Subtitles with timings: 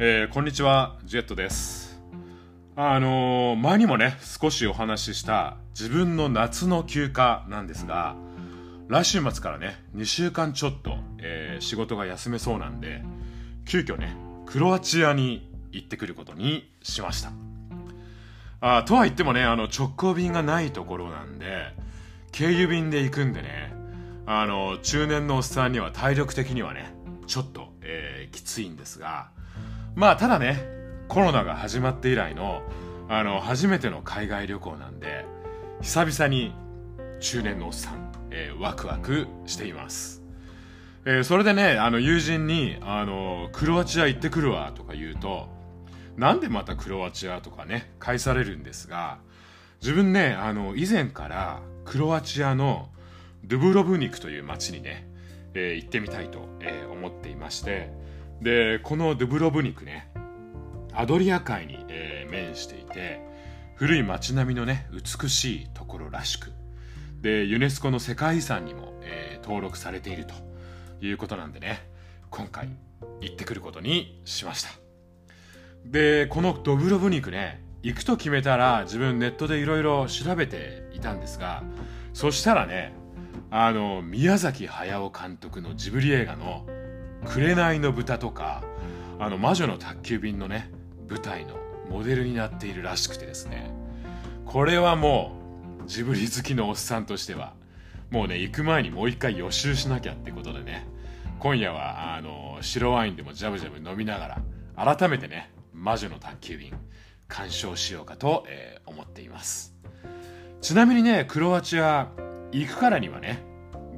[0.00, 2.02] えー、こんにちは、ジェットです。
[2.74, 8.16] あのー前にもね、少しお話しした自分の夏の休暇なんですが、
[8.88, 13.04] 来週末からね、2週間ちょっと、えー仕事が休めそうなんで、
[13.66, 14.16] 急遽ね、
[14.46, 17.30] クロアチアに行ってくることにしました。
[18.60, 21.72] あとは言ってもね、あの、直行便がないところなんで、
[22.32, 23.72] 経由便で行くんでね、
[24.26, 26.92] あの、中年のおっさんには体力的にはね、
[27.28, 29.28] ちょっと、えーきついんですが、
[29.94, 30.58] まあ、ただね、
[31.08, 32.62] コロナが始まって以来の、
[33.08, 35.24] あの、初めての海外旅行なんで、
[35.82, 36.52] 久々に
[37.20, 40.22] 中年のおっさん、えーワクワクしています。
[41.04, 45.48] えーそれでね、あの、友人に、あの、クロアチア行ってくるわ、とか言うと、
[46.16, 49.18] なんでまたクロアチアとかね、返されるんですが、
[49.80, 52.88] 自分ね、あの、以前からクロアチアの
[53.44, 55.06] ドゥブロブニクという町にね、
[55.54, 57.92] えー行ってみたいと、え思っていまして、
[58.40, 60.10] で、このドゥブロブニクね、
[60.92, 63.20] アドリア海に、えー面していて、
[63.76, 66.52] 古い町並みのね、美しいところらしく、
[67.20, 70.34] で、ユネスコの世界遺産にも、えー登録されていると
[71.04, 71.86] いうことなんでね、
[72.30, 72.70] 今回
[73.20, 74.70] 行ってくることにしました。
[75.84, 81.62] で、このドブロブニクね、行くと決めたら自分ネットでいろいろ調べていたんですが、
[82.14, 82.94] そしたらね、
[83.50, 86.66] あの、宮崎駿監督のジブリ映画の
[87.24, 88.62] 紅の豚とか、
[89.18, 90.70] あの、魔女の宅急便のね、
[91.08, 91.56] 舞台の
[91.90, 93.72] モデルになっているらしくてですね、
[94.46, 95.40] これはも
[95.84, 97.54] う、ジブリ好きのおっさんとしては、
[98.10, 100.86] もうね、行く前にもう一回予習しなきゃってことでね、
[101.38, 104.40] 今夜は、あの、白ワインでもジャブジャブ飲みなが
[104.76, 106.72] ら、改めてね、魔女の宅急便、
[107.28, 109.74] 鑑賞しようかと、えー思っています。
[110.60, 112.08] ちなみにね、クロアチア、
[112.52, 113.42] 行くからにはね、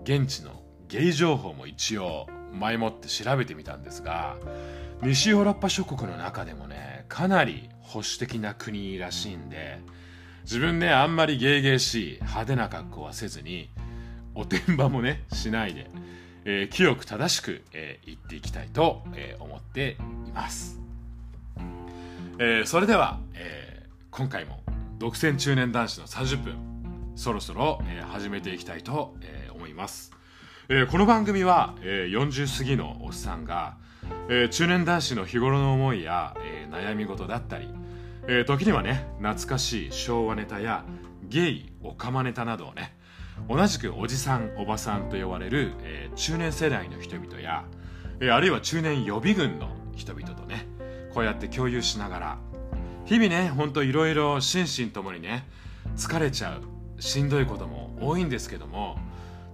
[0.04, 4.36] 現地のゲイ情報も一応、前もって調べてみたんですが、
[5.02, 9.78] 西ヨーロッパ諸国の中でもね、かなり保守的な国らしいんで、
[10.44, 13.68] 自分ね、あんまりゲーゲーしい派手な格好はせずに、
[14.34, 15.90] おてんばもね、しないで、
[16.44, 19.96] えー清く正しく、えー言っていきたいと、えー思って
[20.28, 20.80] います。
[22.38, 24.62] えーそれでは、えー今回も
[24.98, 26.54] 独占中年男子の30分、
[27.16, 30.12] そろそろ、えー始めていきたいと、えー思います。
[30.68, 33.76] えーこの番組は、えー40過ぎのおっさんが、
[34.28, 37.68] えー中年男子の日頃の思いや、えー悩み事だったり、
[38.26, 40.84] えー時にはね懐かしい昭和ネタや
[41.28, 42.96] ゲイオカマネタなどをね
[43.48, 47.64] 同じくおじさんおばさんと呼ばれる、えー中年世代の人々や、
[48.20, 50.66] えーあるいは中年予備軍の人々とね
[51.14, 52.38] こうやって共有しながら
[53.04, 55.46] 日々ねほんといろいろ心身ともにね
[55.96, 58.98] 疲れちゃうしんどいことも多いんですけども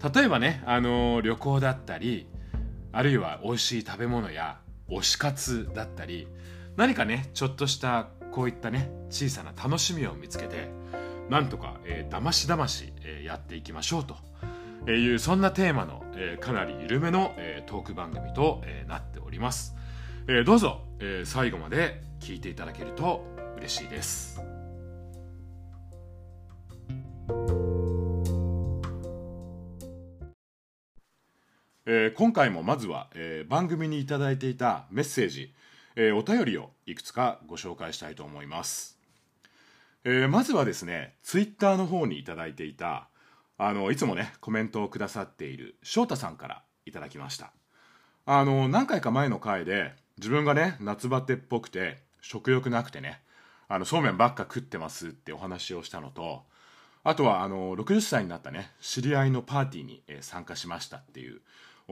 [0.03, 2.27] 例えばね、あのー旅行だったり
[2.93, 4.59] あるいは美味しい食べ物や
[4.89, 6.29] 推し活だったり
[6.77, 10.71] 何かねちょっとしたこういったね小さな楽しみを見つけて
[11.31, 14.17] なんとか、えー、だましだまし、えーやっていきましょうと
[14.87, 19.77] えーいうそんなテーマの、えーかなり緩めの、えートーク番組と、えーなっております、
[20.27, 23.25] えーどうぞ、えー最後まで聞いていただけると
[23.57, 24.52] 嬉しいです。
[31.94, 35.53] えー今回もまずは、えー番組にいただいていたメッセージ、
[35.94, 38.97] えーお便りをいくつかご紹介したいと思います、
[40.04, 43.08] えまずはですねツイッターの方にいただいていた
[43.58, 47.53] あのいつもねコメントをくださっている翔太さんからいただきました。
[48.24, 53.20] あの何回か前の回で自分がね夏バテっぽくて食欲なくてね
[53.69, 56.44] あのそうめんばっか食ってますってお話をしたのと
[57.04, 61.42] あとはあの60歳になったね知り合いのパーティーにえ参加しましたっていう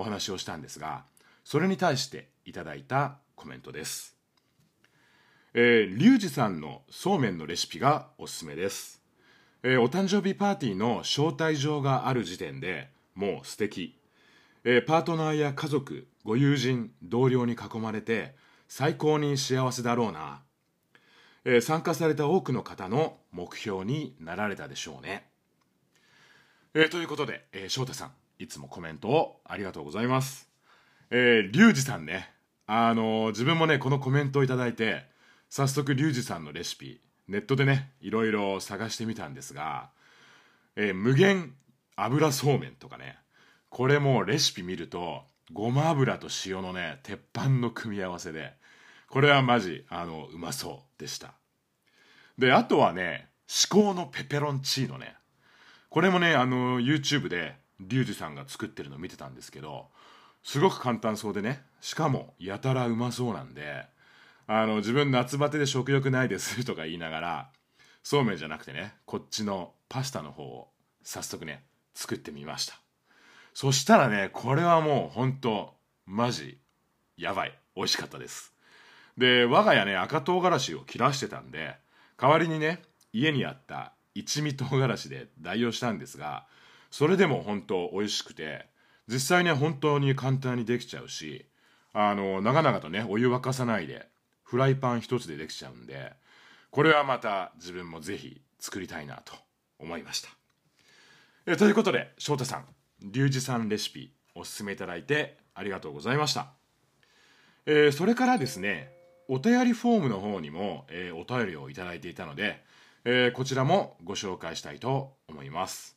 [0.01, 1.05] お話をしたんですが
[1.45, 4.17] それに対していただいたコメントです。
[5.53, 9.03] えー、リュウジさんのそうめんのレシピがおすすめです、
[9.65, 13.99] えーお誕生日パーティーの招待状がある時点でもう素敵、
[14.63, 18.37] えーパートナーや家族ご友人同僚に囲まれて
[18.69, 20.43] 最高に幸せだろうな、
[21.45, 25.27] えー参加された多くの方の目標になられたでしょうね、
[26.75, 30.49] えーということで、えー翔太さんいつもコメントをありがとうございます
[31.11, 32.31] えー、リュウジさんね、
[32.67, 35.05] あのー自分もね、このコメントをいただいて、
[35.49, 39.91] 早速リュウジさんのレシピ、ネットでね、いろいろ探してみたんですが、
[40.77, 41.55] えー無限
[41.97, 43.19] 油そうめんとかね、
[43.69, 48.55] これもレシピ見ると、ごま油と塩のね、鉄板の組み合わせで、
[49.09, 51.35] これはマジ、あの、うまそうでした。
[52.39, 55.17] で、あとはね、至高のペペロンチーノね。
[55.89, 59.89] これもね、あの、YouTube で、リュウジさんが作ってるの見てたんですけど、
[60.43, 63.87] すごく簡単そうでね、しかもやたらうまそうなんで、
[64.53, 67.51] あの自分夏バテで食欲ないです とか言いながら
[68.03, 70.73] そうめんじゃなくてねこっちのパスタの方を
[71.05, 72.75] 早速ね作ってみました。
[73.55, 76.59] そしたらねこれはもうほんとマジ
[77.17, 77.57] やばい。
[77.77, 78.53] 美味しかったです。
[79.17, 81.77] で我が家ね赤唐辛子を切らしてたんで
[82.17, 82.83] 代わりにね
[83.13, 86.49] 家にあった一味唐辛子で代用したんですが
[86.91, 88.67] それでも本当美味しくて
[89.09, 91.47] 実際ね本当に簡単にできちゃうし
[91.93, 94.07] あの長々とねお湯沸かさないで
[94.43, 96.13] フライパン一つでできちゃうんで
[96.71, 99.35] これはまた自分もぜひ作りたいなと
[99.79, 100.29] 思いました。
[101.47, 102.67] えということで翔太さん
[103.03, 106.53] リュウジさんレシピおすすめいただいてありがとうございました、
[107.67, 108.93] えー、それからですね
[109.27, 112.63] お便りフォームの方にも、えー、お便りをいただいていたので、
[113.05, 115.97] えー、こちらもご紹介したいと思います、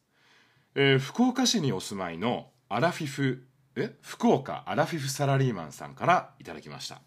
[0.76, 7.02] えー、福岡市にお住まいのアラフィフえ福岡アラフィフサラリーマンさんからいただきました、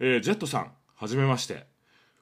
[0.00, 1.72] えー、ジェットさんはじめまして。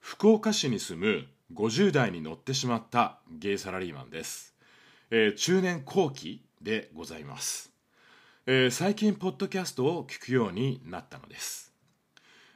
[0.00, 4.54] 福岡市に住む50代に乗ってしまったゲイサラリーマンです、
[5.10, 7.70] えー、中年後期でございます、
[8.46, 11.72] えー、最近ポッドキャストを聞くようになったのです、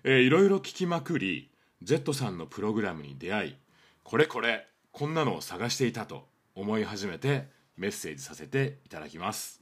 [0.04, 1.50] えー、いろいろ聞きまくり
[1.82, 3.54] Z さんのプログラムに出会い
[4.02, 9.60] これこれこんなのを探していたと思い始めてメッセージさせていただきます、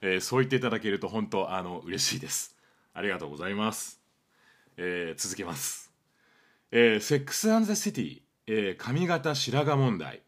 [0.00, 2.56] えー、そう言っていただけると本当あの嬉しいです。
[2.94, 4.00] ありがとうございます、
[4.76, 5.90] えー、続けます。
[6.70, 10.22] えー、セックス・アン・ザ・シティ、えー、髪型白髪問題。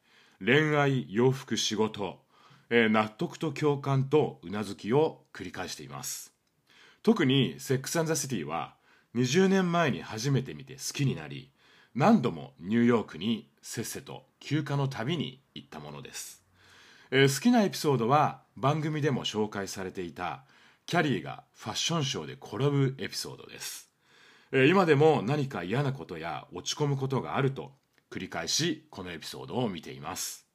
[0.44, 2.20] 恋愛洋服仕事、
[2.68, 6.34] えー、納得と共感とうなずきを繰り返しています。
[7.02, 8.74] 特にセックス・アン・ザ・シティは
[9.14, 11.50] 20年前に初めて見て好きになり
[11.94, 16.42] 何度もニューヨークにせっせと休暇の旅に行ったものです、
[17.10, 20.44] えー、好きなエピソードは番組でも紹介されていた
[20.86, 23.88] キャリーがファッションショーで転ぶエピソードです。
[24.52, 27.72] え今でも何か嫌なことや落ち込むことがあると
[28.10, 30.46] 繰り返しこのエピソードを見ています、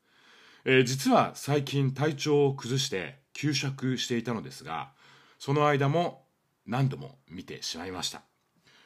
[0.63, 4.92] え実は最近体調を崩して休職していたのですが
[5.38, 6.25] その間も
[6.66, 8.22] 何度も見てしまいました。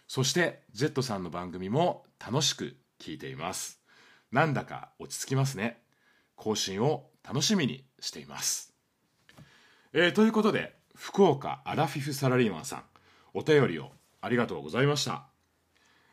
[0.07, 3.81] そして Z さんの番組も楽しく聞いています。
[4.31, 5.82] なんだか落ち着きますね。
[6.43, 8.73] 更新を楽しみにしています、
[9.93, 12.83] えー、ということで福岡アラフィフサラリーマンさん
[13.33, 13.91] お便りを
[14.21, 15.25] ありがとうございました。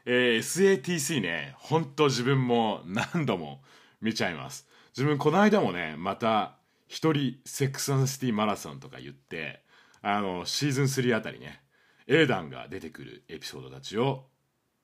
[0.07, 3.63] えー、SATC ね、ほんと自分も何度も
[4.01, 4.67] 見ちゃいます。
[4.97, 6.57] 自分この間もね、また
[6.89, 9.63] 一人セックスシティマラソンとか言って、
[10.03, 11.63] あの、シーズン3あたりね、
[12.07, 14.25] 英断が出てくるエピソードたちを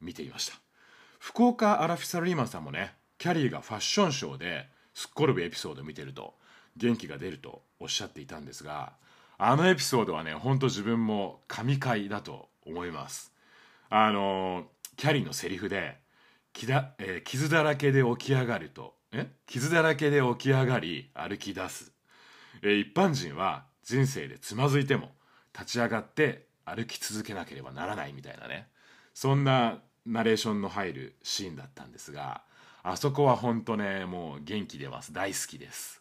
[0.01, 0.55] 見ていました。
[1.19, 6.35] 福岡アラフィサラリーマンさんもね、キャリーがファッションショーですっ転ぶエピソード見てると
[6.79, 8.95] 元気が出るとおっしゃっていたんですが、
[9.37, 13.31] あのエピソードはね、ほんと自分も神回だと思います。
[13.91, 14.65] あの
[14.97, 15.99] キャリーのセリフで、
[16.99, 19.29] え、傷だらけで起き上がるとえ？
[19.47, 21.93] 傷だらけで起き上がり歩き出す、
[22.63, 25.11] え、一般人は人生でつまずいても
[25.53, 28.69] 立ち上がって歩き続けなければならないみたいなね。
[29.13, 32.41] そんなナレーションの入るシーンだったんですが
[32.89, 36.01] あそこは本当ねもう元気出ます大好きです。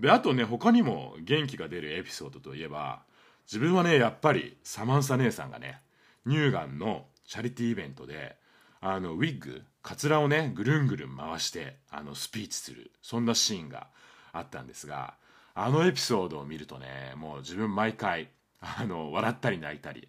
[0.00, 3.02] であとね他にも元気が出るエピソードといえば
[3.46, 5.80] 自分はねやっぱりサマンサ姉さんがね
[6.26, 8.34] 乳がんのチャリティーイベントで
[8.80, 13.86] あのウィッグカツラをねぐるんぐるん回してあのスピーチするそんなシーンが
[14.32, 15.14] あったんですが
[15.54, 20.08] あのエピソードを見るとねもう自分毎回あの笑ったり泣いたり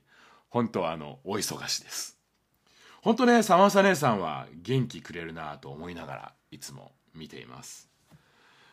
[0.50, 2.21] 本当あのお忙しです。
[3.01, 7.89] 本当ねサマンサ姉さんは元気くれるなと思いながらいつも見ています。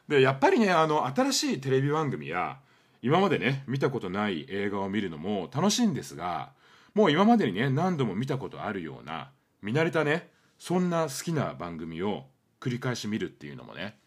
[0.07, 2.59] でやっぱりねあの新しいテレビ番組や
[3.03, 6.53] 今までね見たことない映画を見るのも楽しいんですが
[6.95, 9.31] もう今までにね何度も見たことあるような
[9.63, 12.25] 見慣れたねそんな好きな番組を
[12.61, 13.99] 繰り返し見るっていうのもね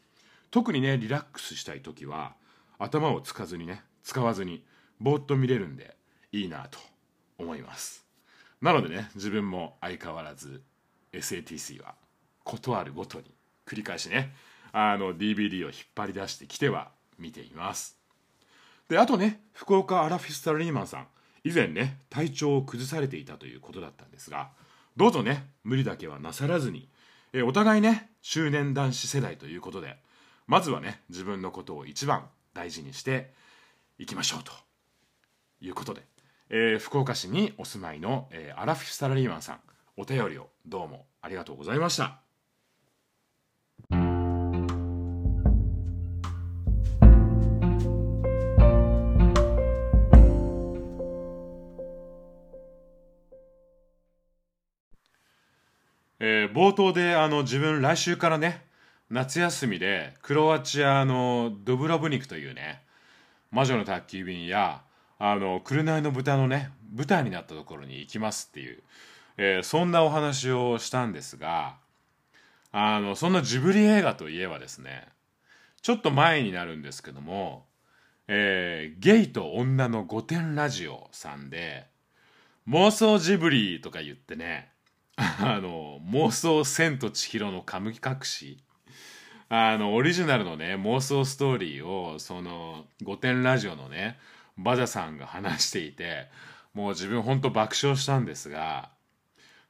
[0.50, 2.34] 特にねリラックスしたい時は
[2.78, 4.63] 頭をつかずにね使わずに
[5.00, 5.96] ぼーっと見れるんで
[6.32, 6.80] いいなと
[7.38, 8.11] 思います。
[8.62, 10.62] なのでね自分も相変わらず
[11.13, 11.96] SATC は
[12.44, 13.25] 事あるごとに
[13.65, 14.34] 繰り返しね
[14.72, 16.89] あの DVD を引っ張り出してきては
[17.20, 17.98] 見ています。
[18.88, 21.08] であとね福岡アラフィスタリーマンさん。
[21.44, 24.50] 以前ね体調を崩されていたということだったんですが
[24.96, 26.89] どうぞね無理だけはなさらずに、
[27.34, 29.98] えお互いね中年男子世代ということで
[30.48, 33.34] まずはね自分のことを一番大事にして
[33.98, 34.51] いきましょうと
[35.62, 36.01] いうことで、
[36.53, 39.60] えー、福岡市にお住まいの、えー、アラフィフサラリーマンさん
[39.96, 42.20] お便りをどうもありがとうございました。
[56.24, 58.65] えー、冒頭であの自分来週からね
[59.10, 62.84] 夏休みでクロアチアのドブロブニクというね
[63.51, 64.84] 魔女の宅急便や
[65.24, 68.82] あの紅の豚のね舞台になったところに行きますっていう、
[69.38, 71.75] えー、そんなお話をしたんですが
[72.72, 75.08] あのそんなジブリ映画といえばですね
[75.84, 77.66] ちょっと前になるんですけども、
[78.28, 81.86] えー、ゲイと女の御殿ラジオさんで
[82.68, 84.70] 妄想ジブリとか言ってね
[85.18, 88.58] あの妄想千と千尋の神隠し
[89.50, 94.18] あのオリジナルのね妄想ストーリーをその「御殿ラジオ」のね
[94.58, 96.27] バジャさんが話していて
[96.74, 98.89] もう自分ほんと爆笑したんですが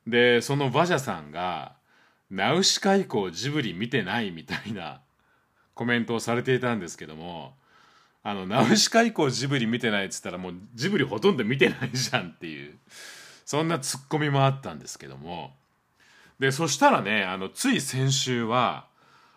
[0.07, 1.73] でそのバジャさんが
[2.29, 5.01] 「ナウシカ以降ジブリ見てない」みたいな
[5.73, 7.55] コメントをされていたんですけども
[8.23, 12.77] あのナウシカ以降ジブリ見てないっつったらもうジブリほとんど見てないじゃんっていう
[13.45, 15.55] そんなツッコミもあったんですけども
[16.39, 18.87] でそしたらねあのつい先週は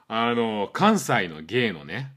[0.09, 2.13] あの関西の芸のね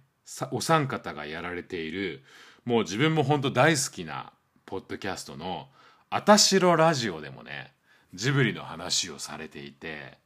[0.51, 2.23] お三方がやられている
[2.67, 4.33] もう自分も本当大好きな
[4.65, 5.69] ポッドキャストの
[6.11, 7.71] 「あたしろラジオ」でもね
[8.13, 10.17] ジブリの話をされていて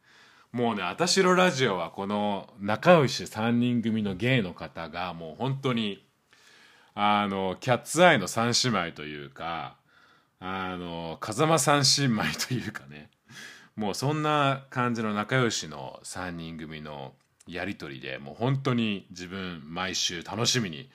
[0.51, 6.03] もうねあたしろラジオはこの仲良し3人組の芸の方がもう本当に
[6.95, 9.75] あのキャッツアイの3姉妹というか
[10.39, 13.11] あの風間三姉妹というかね
[13.75, 17.13] もうそんな感じの仲良しの3人組の
[17.45, 20.89] やり取りでもう本当に自分毎週楽しみに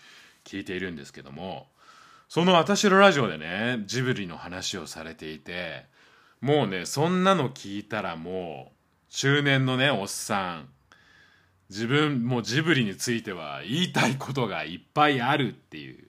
[0.46, 1.66] 聞いているんですけども
[2.28, 5.84] その私のラジオでねジブリの話をされていて
[6.40, 8.76] もうねそんなの聞いたらもう
[9.10, 10.68] 中年のねおっさん
[11.68, 16.06] 自分もジブリについては言いたいことがいっぱいあるっていう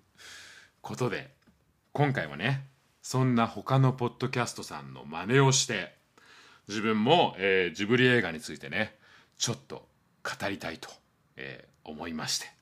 [0.82, 1.32] ことで
[1.94, 2.68] 今回はね
[3.02, 5.96] そんな他のポッドキャストさんの真似をして
[6.68, 8.96] 自分も、えー、ジブリ映画についてね
[9.38, 9.88] ちょっと
[10.24, 10.90] 語りたいと、
[11.38, 12.57] えー、思いまして。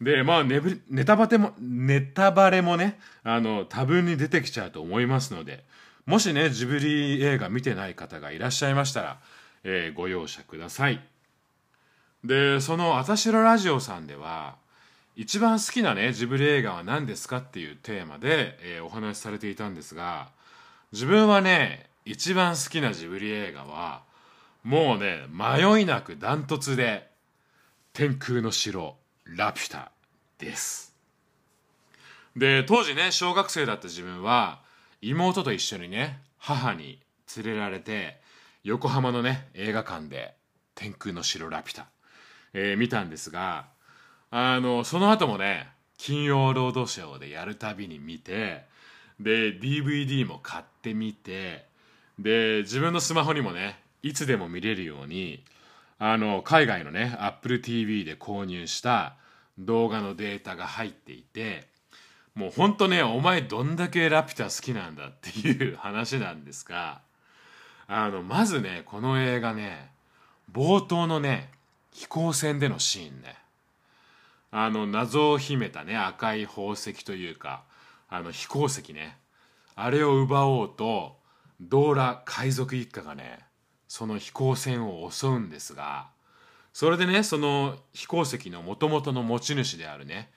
[0.00, 0.60] でまあネ
[0.90, 5.64] ネタバテもネタバレもねあの多分に出てきちゃうと思いますので
[6.06, 9.18] もしねジブリ映画見てない方がいらっしゃいましたら、
[9.62, 11.00] えー、ご容赦ください。
[12.24, 14.56] でその「あたしろラジオ」さんでは
[15.14, 20.28] 一番好きなねジブリ映画は何ですかっていうテーマで、えー、お話しされていたんですが
[20.92, 24.02] 自分はね一番好きなジブリ映画は
[24.62, 27.08] もうね迷いなくダントツで
[27.92, 28.96] 「天空の城。
[29.24, 29.90] ラピュタ」
[30.38, 30.94] です。
[32.36, 34.60] で当時ね小学生だった自分は
[35.00, 36.98] 妹と一緒にね母に
[37.36, 38.20] 連れられて
[38.64, 40.34] 横浜のね映画館で
[40.74, 41.86] 「天空の城ラピュタ」
[42.54, 43.66] えー、見たんですが
[44.30, 48.64] あのその後もね金曜ロードショーでやるたびに見て
[49.20, 51.66] で DVD も買ってみて
[52.18, 55.44] で自分のスマホにもねいつでも見れるように
[55.98, 59.16] あの海外のね AppleTV で購入した
[59.58, 61.68] 動画のデータが入っていて
[62.34, 67.00] もうほんとねお前どんだけラピュタ好きなんだっていう話なんですが
[67.86, 69.90] あのまずねこの映画ね
[70.52, 71.50] 冒頭のね
[71.92, 73.36] 飛行船でのシーンね。
[74.56, 77.64] あの謎を秘めたね赤い宝石というか
[78.08, 79.18] あの飛行石ね
[79.74, 81.16] あれを奪おうと
[81.60, 83.40] ドーラ海賊一家がね
[83.94, 86.08] その飛行船を襲うんですが
[86.72, 90.32] それでねその飛行石のもともとの持ち主であるね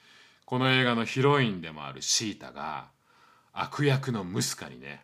[0.46, 2.90] この映画のヒロインでもあるシータが
[3.54, 5.04] 悪役のムスカにね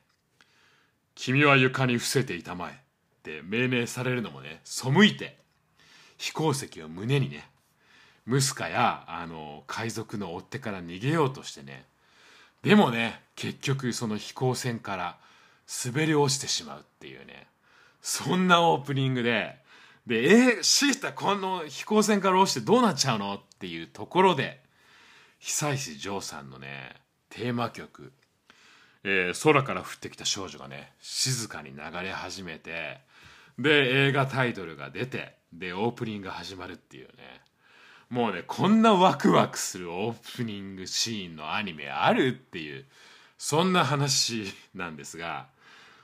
[1.15, 2.77] 「君は床に伏せていたまえ」っ
[3.23, 5.39] て命名されるのもね背いて
[6.19, 7.49] 飛行石を胸にね
[8.27, 11.87] ムスカやあの海賊の追っ手から逃げようとしてね
[12.61, 15.17] でもね結局その飛行船から
[15.83, 17.47] 滑り落ちてしまうっていうね
[18.03, 19.55] そんなオープニングで、
[20.05, 24.61] で、えー、シータこの飛行船から落ちてどうなっちゃうのっていうところで、
[25.39, 26.97] 久石譲さんのね、
[27.29, 28.11] テーマ曲、
[29.05, 32.99] えー、空から降ってきた少女がね、静かに流れ始めて、
[33.57, 37.13] で、映画タイトルが出て、で、オープニングが始まるっていうね。
[38.09, 42.85] もうね、こんなワクワクするオープニングシーンのアニメあるっていう、
[43.37, 45.52] そんな話なんですが、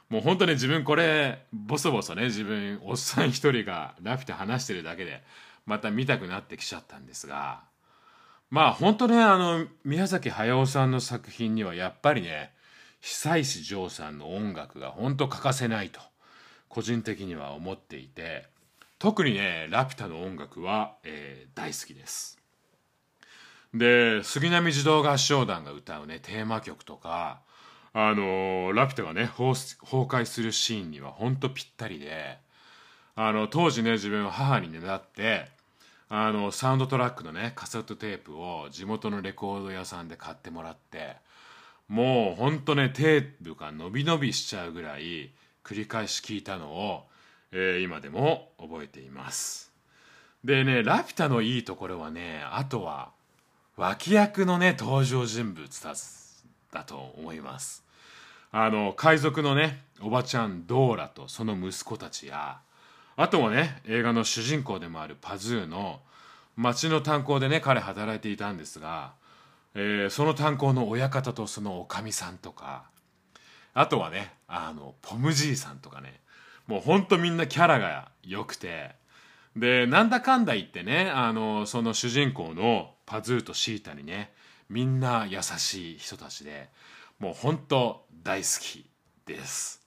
[0.10, 5.24] もう本当に自分これボソボソね自分おっさん一人がラピュタ話してるだけで
[5.66, 7.62] また見たくなってきちゃったんですが
[8.50, 12.52] まあ本当ねあの宮崎駿さんの作品にはやっぱりね
[13.02, 16.02] 久石譲さんの音楽が本当欠かせないと
[16.68, 18.48] 個人的には思っていて
[18.98, 22.38] 特にねラピュタの音楽は、えー、大好きです。
[23.74, 27.42] で杉並児童合唱団が歌うねテーマ曲とか
[27.94, 32.38] あのラピュタがね崩壊するシーンにはほんとぴったりで
[33.16, 35.48] あの当時ね自分は母にねだって
[36.08, 41.18] あのサウンドトラックのねカセットテープを地元のレコード屋さんで買ってもらって
[41.88, 45.32] もうほんとねテープが伸び伸びしちゃうぐらい
[45.64, 47.04] 繰り返し聞いたのを、
[47.52, 49.72] えー、今でも覚えています。
[50.44, 53.12] でねラピュタのいいところはねあとは
[53.76, 55.96] 脇役のね登場人物だ
[56.72, 57.84] だと思います。
[58.52, 62.60] あの海賊のねおばちゃんドーラとその息子たちや
[63.16, 66.00] あとはね映画の主人公でもあるパズーの
[66.56, 69.14] 町の炭鉱でね彼働いていたんですが、
[69.76, 72.86] えー、その炭鉱の親方とそのおかみさんとか
[73.74, 76.20] あとはねあのポムじいさんとかね
[76.66, 78.92] もうほんとみんなキャラが良くて
[79.56, 84.32] でなんだかんだ言ってねあのその主人公のパズーとシータにね
[84.70, 86.70] みんな優しい人たちで
[87.20, 88.86] もうほんと大好き
[89.26, 89.82] です。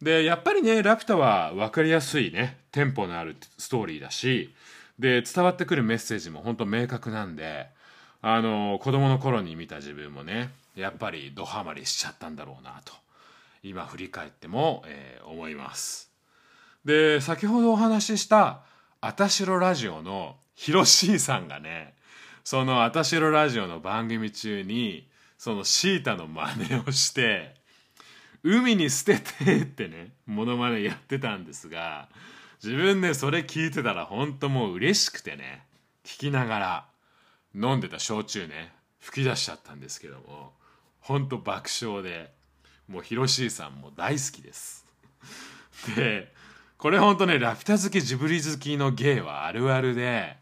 [0.00, 4.54] でやっぱりねラピュタは分かりやすいねテンポのあるストーリーだし
[4.98, 7.68] で伝わってくるメッセージも本当明確なんで
[8.22, 12.94] あの子供の頃に見た自分もねやっぱりドハマりしちゃったんだろうなと
[13.62, 16.10] 今振り返っても、えー、思います。
[16.84, 18.62] で先ほどお話しした
[19.02, 21.94] 「あたしろラジオ」のヒロシーさんがね
[22.44, 27.54] その「あたしろラジオ」の番組中にそのシータの真似をして
[28.42, 32.08] 「海に捨てて」ってねモノマネやってたんですが
[32.62, 35.64] 自分でそれ聞いてたら本当もう嬉しくてね
[36.04, 36.86] 聞きながら
[37.54, 40.52] 飲んでた焼酎ね吹き出しちゃったんですけども
[41.00, 42.32] 本当爆笑で
[42.86, 44.84] もうヒロシーさんも大好きです。
[45.96, 46.32] で
[46.76, 50.36] これ本当ねラピュタ好きジブリ好きの芸はあるあるで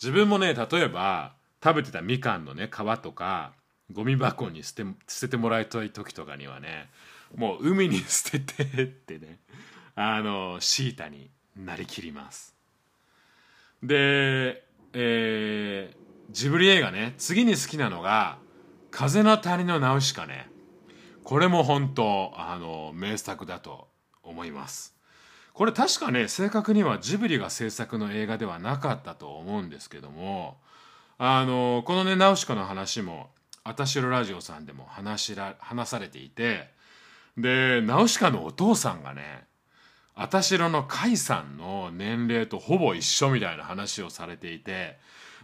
[0.00, 3.52] 自分もね例えば食べてたみかんのね皮とか
[3.92, 6.88] ゴミ箱に捨て捨ててもらいたい時とかにはね
[7.34, 9.38] もう海に捨ててってね
[9.94, 12.54] あのシータになりきります。
[13.82, 15.96] で、えー、
[16.30, 18.38] ジブリ映画ね次に好きなのが
[18.90, 20.50] 「風の谷のナウシカね」
[21.24, 23.88] これも本当あの名作だと
[24.22, 24.94] 思います。
[25.54, 30.58] これ確かね正確にはジブリが制作の映画ではなかったと思うんですけども
[31.18, 33.30] あのこのねナウシカの話も
[33.64, 36.68] 「あたしろラジオ」さんでも話ら話されていて
[37.38, 39.46] でナウシカのお父さんがね
[40.14, 44.98] あたしろの甲斐さんの年齢とほぼ一緒みたいな話をされていて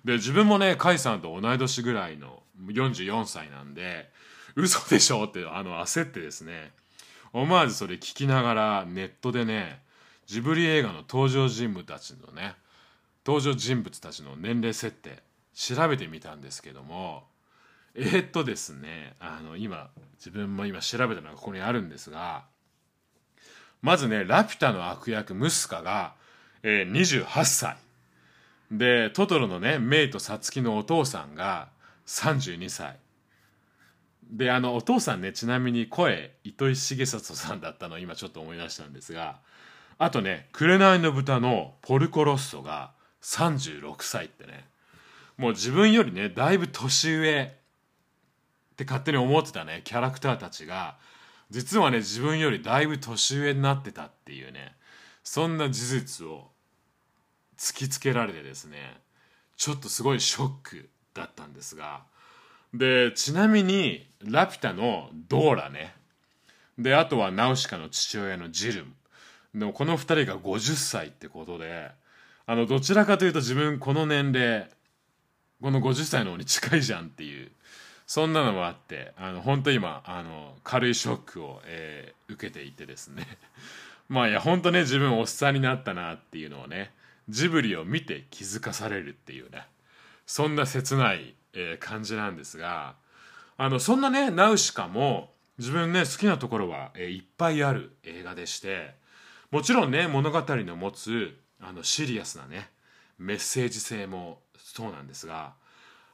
[0.05, 4.11] で自分もね甲斐さんと同い年ぐらいの44歳なんで
[4.57, 6.73] 嘘でしょってあの焦ってですね
[7.33, 9.81] 思わずそれ聞きながらネットでね
[10.27, 12.55] ジブリ映画の登場人物たちのね
[13.25, 15.23] 登場人物たちの年齢設定
[15.55, 17.25] 調べてみたんですけども
[17.95, 22.45] えー、っとですねあの今自分も今調べたのがここにあるんですが
[23.83, 26.15] まずねラピュタの悪役ムスカが、
[26.62, 27.77] えー、28歳。
[28.71, 31.69] でトトロのねメイとサツキのお父さんが
[32.07, 32.97] 32歳。
[34.31, 39.41] であのお父さんねちなみに声糸井重里さんだったのを今ちょっと思い出したんですが
[39.99, 44.72] あとね「紅の豚」のポルコロッソが36歳ってね。
[45.42, 50.96] もう自分よりねだいぶ年上って勝手に思ってたねキャラクターたちが。
[51.50, 54.74] 実はね自分よりだいぶ年上になってたっていうね
[55.24, 56.48] そんな事実を
[57.59, 59.00] 突きつけられてですね
[59.57, 62.05] ちょっとすごいショックだったんですが。
[62.72, 65.92] でちなみにラピュタのドーラね。
[66.78, 68.92] であとはナウシカの父親のジルム。
[69.57, 71.90] でもこの2人が50歳ってことで
[72.46, 74.70] あのどちらかというと自分この年齢
[75.62, 77.51] この50歳の方に近いじゃんっていう。
[78.07, 83.27] そんなのもあってあの本当今あの軽いショックを、えー、受けていてですね。
[84.11, 86.92] まあいや本当ね自分おっさんになったなっていうのをね
[87.31, 89.66] ジブリを見て気づかされるっていうね。
[90.27, 92.96] そんな切ない、えー、感じなんですが
[93.57, 98.94] あのそんなねナウシカも自分ね好きなところは、えー、いっぱいある映画でして
[99.51, 102.70] もちろんね物語の持つあのシリアスなね
[103.18, 104.40] メッセージ性も
[104.73, 105.53] そうなんですが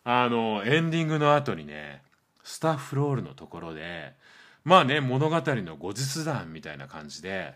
[0.03, 2.03] あのエンディングの後にね
[2.43, 4.15] スタッフロールのところで
[4.65, 7.55] まあね物語の後日談みたいな感じで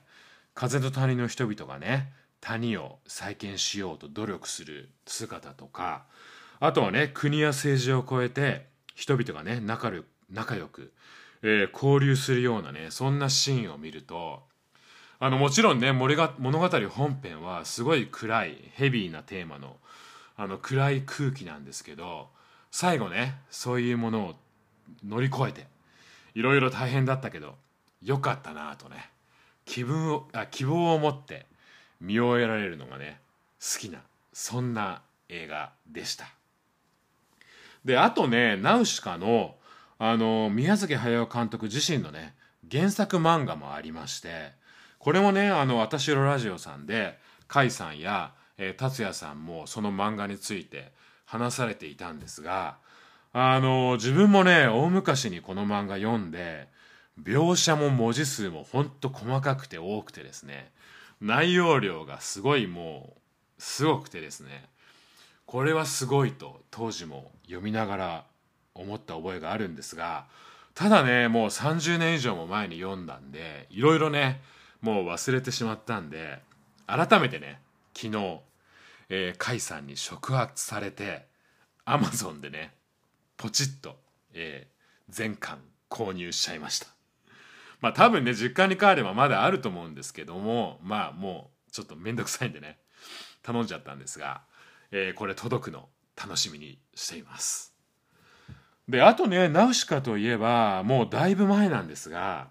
[0.55, 6.05] 風と谷の人々がね谷を再建しようと努力する姿とか
[6.61, 10.93] あとはね国や政治を超えて人々がね仲良仲良く、
[11.43, 14.41] えー、交流するようなねそんなシーンを見ると
[15.19, 16.29] あのもちろんね物語
[16.89, 19.77] 本編はすごい暗いヘビーなテーマの
[20.37, 22.29] あの暗い空気なんですけど
[22.71, 24.35] 最後ねそういうものを
[25.07, 25.67] 乗り越えて
[26.35, 27.55] いろいろ大変だったけど
[28.03, 29.11] よかったなとね
[29.65, 31.47] 気分をあ希望を持って
[32.01, 33.21] 見終えられるのがね
[33.61, 34.01] 好きな
[34.33, 36.27] そんな映画でした。
[37.85, 39.57] であとねナウシカの
[39.99, 42.35] あの宮崎駿監督自身のね
[42.71, 44.53] 原作漫画もありまして
[44.99, 47.19] これもねあの私のラジオさんで
[47.49, 48.33] 甲斐さんや、
[48.65, 50.93] えー、達也さんもその漫画について
[51.25, 52.77] 話されていたんですが
[53.33, 56.69] あの自分もね大昔にこの漫画読んで
[57.21, 60.71] 描写も文字数もほんと細かくて多くてですね
[61.21, 63.15] 内容量がすごいも
[63.59, 64.69] うすごくてですね
[65.45, 68.25] これはすごいと当時も読みながら
[68.75, 70.27] 思った覚えがあるんですが
[70.75, 74.41] ただねもう30年以上も前に読んだんでいろいろね
[74.81, 76.39] もう忘れてしまったんで
[76.87, 77.61] 改めてね
[77.95, 78.41] 昨日、
[79.15, 81.27] えー、甲斐さんに触発されて
[81.85, 82.73] アマゾンでね
[83.37, 83.99] ポチッと、
[84.33, 85.59] えー、全巻
[85.91, 86.87] 購入しちゃいました。
[87.83, 92.79] まあ多分ね実家に帰ればまだあると思うんですけどもまあもうちょっと面倒くさいんでね
[93.43, 94.41] 頼んじゃったんですが、
[94.93, 97.75] えー、これ届くの楽しみにしています。
[98.89, 102.49] であとねナウシカといえばもうだいぶ前なんですが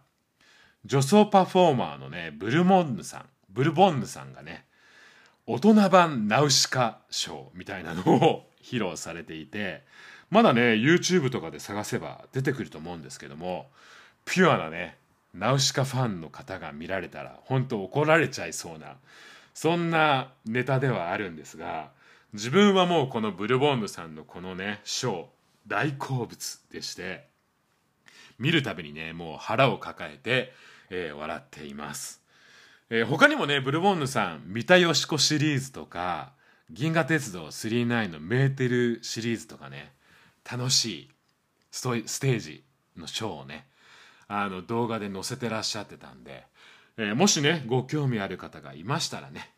[0.86, 4.68] 女装パフォーマーのねブルモンヌさんブルボンヌさんがね
[5.48, 9.84] 大人版ナウシカショーみたいなのを披露されていて
[10.30, 13.68] まだね YouTube とかで探せば出てくると思うんですけども
[14.26, 14.98] ピュアなね
[15.34, 18.96] ナウシカファンの方が見られたら本当怒られちゃいそうな
[19.54, 21.90] そんなネタではあるんですが
[22.34, 25.26] 自分はもうこのブルボンヌさんのこのねショー
[25.68, 27.28] 大好物でして
[28.40, 30.54] 見るたびにねもう腹を抱えて、
[30.90, 32.21] えー、笑っています、
[32.94, 36.34] えー、他にもねブルボンヌさん三田佳子シリーズとか
[36.70, 39.94] 銀河鉄道999のメーテルシリーズとかね
[40.50, 41.10] 楽しい
[41.72, 42.66] ステージ
[42.98, 43.66] のショーをね
[44.28, 46.44] あの動画で載せてらっしゃってたんで、
[46.98, 49.52] えー、もしねご興味ある方がいましたらね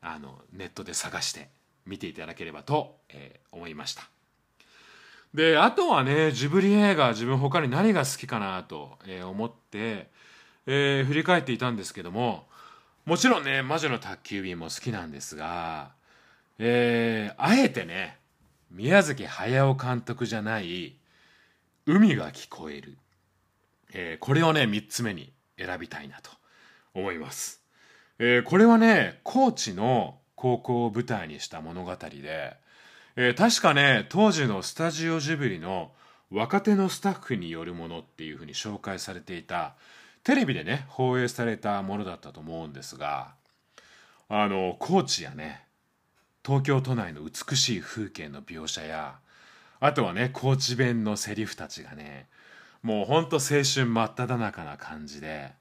[0.00, 1.50] あのネットで探して
[1.84, 4.08] 見ていただければと、えー、思いました。
[5.34, 10.08] であとはねジブリ映画自分他に何が好きかなと、えー、思って、
[10.66, 12.48] え、振り返っていたんですけども
[13.08, 15.92] もちろんね「魔女の宅急便」も好きなんですが、
[16.58, 18.18] えー、あえてね
[18.70, 20.94] 宮崎駿監督じゃない
[21.88, 22.98] 「海が聞こえる」
[23.94, 26.30] えー、これをね3つ目に選びたいなと
[26.92, 27.62] 思います、
[28.18, 32.58] えー、これはね高知の高校を舞台にした物語で、
[33.16, 35.92] えー、確かね当時のスタジオジブリの
[36.30, 39.76] 若手のスタッフによるものっていうふうに紹介されていた
[40.28, 43.28] テレビでね放映されたものだったと思うんですが
[44.28, 45.64] あの高知やね
[46.44, 49.20] 東京都内の美しい風景の描写や
[49.80, 52.26] あとはね高知弁のセリフたちがね
[52.82, 55.52] もうほんと青春真っ只中な感じで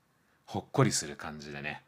[0.45, 1.81] ほっこりする感じでね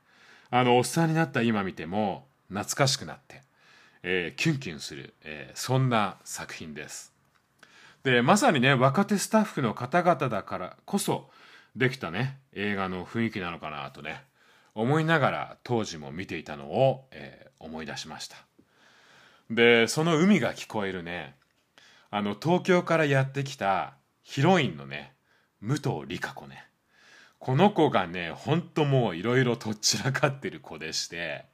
[0.50, 3.42] あのおっさんになった今見ても懐かしくなって、
[4.04, 7.12] えー、キュンキュンする、えー、そんな作品です。
[8.06, 11.30] でまさにね若手スタッフの方々だからこそ
[11.76, 12.40] できたね。
[12.54, 14.24] 映画の雰囲気なのかなとね。
[14.76, 18.38] 思いながら当時も見ていたのを、えー、思い出しました。
[19.50, 21.36] でその海が聞こえるね。
[22.12, 25.14] あの東京からやってきたヒロインのね
[25.62, 26.66] 武藤理香子ね。
[27.40, 31.46] この子がねほんともういろいろとっちらかってる子でして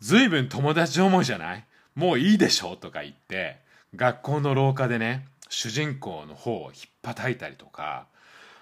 [0.00, 1.64] 随分友達思いじゃない？
[1.94, 2.76] もういいでしょ？
[2.76, 3.58] とか言って
[3.94, 8.06] 学校の廊下でね主人公の方をひっぱたいたりとか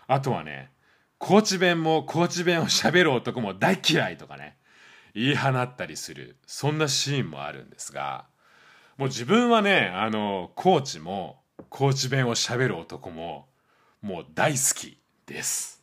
[0.06, 0.70] あとはね
[1.18, 4.56] 高知弁も高知弁をしゃべる男も大嫌いとかね
[5.14, 8.26] 言い放ったりするそんなシーンもあるんですが
[8.98, 13.46] もう自分はねあの高知も高知弁をしゃべる男も
[14.00, 15.82] もう大好きです。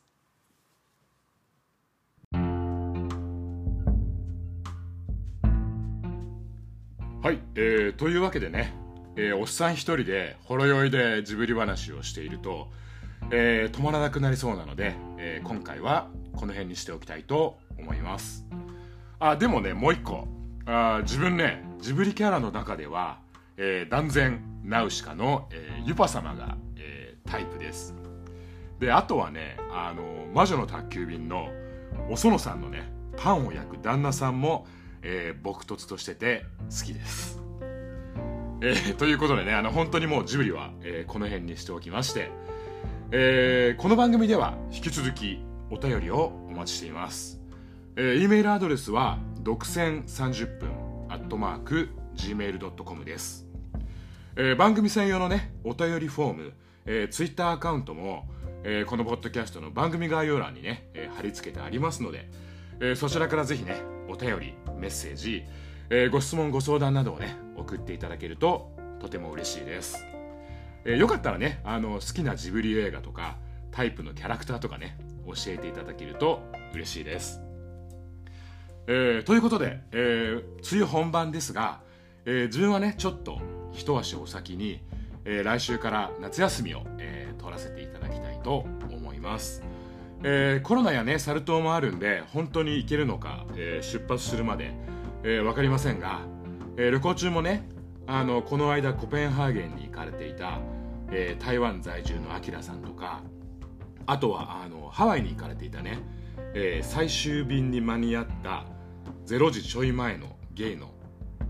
[7.22, 8.74] はい、えー、というわけでね、
[9.18, 12.72] えー、おっさん一人でほろ酔いでジブリ話をしていると、
[13.32, 18.46] えー、止まらなくなりそうなので、えー、今回はこの辺にしておきたいと思います。
[19.20, 20.28] あでもねもう一個。
[20.66, 23.20] あ自分ねジブリキャラの中では、
[23.58, 27.96] えー、断然ナウシカの、えー、ユパ様が、えー、タイプです。
[28.80, 31.50] であとはねあの魔女の宅急便の
[32.10, 34.68] お園さんのねパンを焼く旦那さんも、
[35.02, 37.42] えー、僕突としてて好きです、
[38.62, 42.32] えー、ということでねあの本当にもうジブリは、えー、この辺にしておきまして、
[43.12, 45.40] えー、この番組では引き続き
[45.72, 47.40] お便りをお待ちしています、
[47.96, 50.70] えー、E メールアドレスは独占30分
[51.10, 53.48] アットマーク gmail.com です、
[54.36, 56.54] えー、番組専用のねお便りフォーム、
[56.86, 58.28] えー、ツイッターアカウントも
[58.64, 62.30] えー、このポッドキャストの番組概要欄にね、えー、貼り付けてありますので、
[62.82, 65.46] えー、そちらからぜひねお便りメッセージ、
[65.90, 70.06] えー、ご質問ご相談などをね送っていただけるととても嬉しいです、
[70.86, 73.38] えー、よかったらねあの好きなジブリ映画とか
[73.72, 76.42] タイプのキャラクターとかね教えていただけると
[76.74, 77.42] 嬉しいです、
[78.88, 81.82] えー、ということで、えー、梅雨本番ですが、
[82.26, 83.40] えー、自分はねちょっと
[83.72, 84.82] 一足お先に、
[85.26, 89.64] えー、来週から夏休みを、えー、取らせていただきたいと思います、
[90.24, 94.74] えー、コロナやねサル痘もあるんで本当に行けるのか、えー、出発するまで、
[95.24, 96.22] えー、分かりませんが、
[96.78, 97.68] えー、旅行中もね
[98.12, 100.60] あのこの間コペンハーゲンに行かれていた、
[101.12, 103.22] えー、台湾在住のアキラさんとか
[104.08, 106.00] あとはあのハワイに行かれていたね、
[106.56, 108.66] えー、最終便に間に合った
[109.28, 110.90] 0時ちょい前のゲイの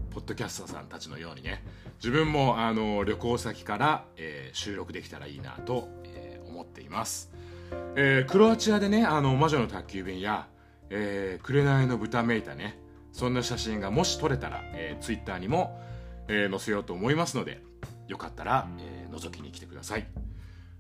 [0.10, 1.64] ポッドキャスターさんたちのようにね
[1.96, 7.32] 自分もあの旅行先から、えー、収録できたらいいなと、え、思っています、
[7.96, 10.50] えー、クロアチアでねあの魔女の宅急便や
[10.92, 12.78] 「えー、紅の豚めいたね
[13.14, 15.80] そんな写真がもし撮れたら、えー、ツイッターにも、
[16.30, 17.62] えー、載せようと思いますので
[18.08, 20.08] よかったら、えー、覗きに来てください、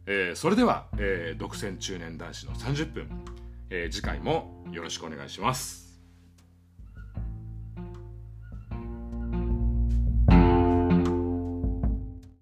[0.06, 3.10] えー、それでは、えー、独占中年男子の30分、
[3.70, 5.88] えー、次回もよろしくお願いします。